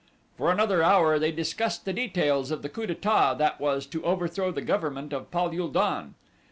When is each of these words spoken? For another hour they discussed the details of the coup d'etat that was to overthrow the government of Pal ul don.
For 0.35 0.51
another 0.51 0.81
hour 0.81 1.19
they 1.19 1.31
discussed 1.31 1.85
the 1.85 1.93
details 1.93 2.49
of 2.49 2.63
the 2.63 2.69
coup 2.69 2.87
d'etat 2.87 3.35
that 3.35 3.59
was 3.61 3.85
to 3.85 4.03
overthrow 4.03 4.49
the 4.49 4.63
government 4.63 5.13
of 5.13 5.29
Pal 5.29 5.51
ul 5.51 5.67
don. 5.67 6.15